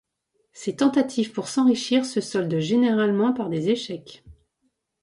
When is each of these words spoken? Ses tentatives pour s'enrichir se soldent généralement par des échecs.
Ses 0.51 0.75
tentatives 0.77 1.31
pour 1.31 1.47
s'enrichir 1.47 2.07
se 2.07 2.21
soldent 2.21 2.57
généralement 2.57 3.33
par 3.33 3.49
des 3.49 3.69
échecs. 3.69 4.23